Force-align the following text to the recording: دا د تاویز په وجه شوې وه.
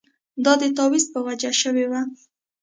دا 0.43 0.53
د 0.61 0.63
تاویز 0.77 1.05
په 1.13 1.19
وجه 1.27 1.51
شوې 1.61 1.85
وه. 1.91 2.01